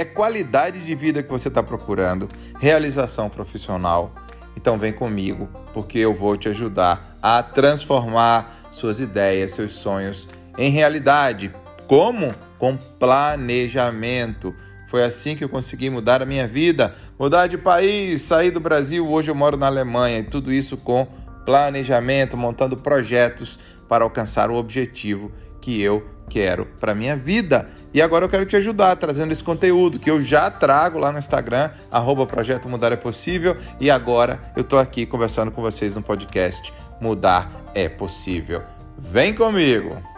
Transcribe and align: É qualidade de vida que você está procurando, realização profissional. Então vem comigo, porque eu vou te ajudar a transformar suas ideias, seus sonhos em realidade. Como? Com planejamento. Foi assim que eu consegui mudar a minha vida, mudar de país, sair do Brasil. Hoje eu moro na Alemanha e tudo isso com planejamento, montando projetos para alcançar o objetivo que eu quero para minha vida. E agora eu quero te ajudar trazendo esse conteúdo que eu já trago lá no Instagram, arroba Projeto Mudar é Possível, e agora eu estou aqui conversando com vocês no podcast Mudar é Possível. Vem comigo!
É 0.00 0.04
qualidade 0.06 0.80
de 0.80 0.94
vida 0.94 1.22
que 1.22 1.28
você 1.28 1.48
está 1.48 1.62
procurando, 1.62 2.26
realização 2.58 3.28
profissional. 3.28 4.14
Então 4.56 4.78
vem 4.78 4.94
comigo, 4.94 5.46
porque 5.74 5.98
eu 5.98 6.14
vou 6.14 6.38
te 6.38 6.48
ajudar 6.48 7.18
a 7.20 7.42
transformar 7.42 8.66
suas 8.70 8.98
ideias, 8.98 9.52
seus 9.52 9.72
sonhos 9.72 10.26
em 10.56 10.70
realidade. 10.70 11.54
Como? 11.86 12.32
Com 12.58 12.78
planejamento. 12.78 14.54
Foi 14.88 15.04
assim 15.04 15.36
que 15.36 15.44
eu 15.44 15.50
consegui 15.50 15.90
mudar 15.90 16.22
a 16.22 16.26
minha 16.26 16.48
vida, 16.48 16.94
mudar 17.18 17.46
de 17.46 17.58
país, 17.58 18.22
sair 18.22 18.50
do 18.50 18.58
Brasil. 18.58 19.06
Hoje 19.06 19.30
eu 19.30 19.34
moro 19.34 19.58
na 19.58 19.66
Alemanha 19.66 20.20
e 20.20 20.24
tudo 20.24 20.50
isso 20.50 20.78
com 20.78 21.06
planejamento, 21.44 22.38
montando 22.38 22.74
projetos 22.74 23.60
para 23.86 24.02
alcançar 24.02 24.50
o 24.50 24.54
objetivo 24.54 25.30
que 25.60 25.80
eu 25.80 26.06
quero 26.28 26.66
para 26.80 26.94
minha 26.94 27.16
vida. 27.16 27.68
E 27.92 28.00
agora 28.00 28.24
eu 28.24 28.28
quero 28.28 28.46
te 28.46 28.56
ajudar 28.56 28.94
trazendo 28.96 29.32
esse 29.32 29.42
conteúdo 29.42 29.98
que 29.98 30.10
eu 30.10 30.20
já 30.20 30.50
trago 30.50 30.98
lá 30.98 31.10
no 31.10 31.18
Instagram, 31.18 31.70
arroba 31.90 32.24
Projeto 32.24 32.68
Mudar 32.68 32.92
é 32.92 32.96
Possível, 32.96 33.56
e 33.80 33.90
agora 33.90 34.40
eu 34.56 34.62
estou 34.62 34.78
aqui 34.78 35.04
conversando 35.04 35.50
com 35.50 35.60
vocês 35.60 35.96
no 35.96 36.02
podcast 36.02 36.72
Mudar 37.00 37.64
é 37.74 37.88
Possível. 37.88 38.62
Vem 38.96 39.34
comigo! 39.34 40.09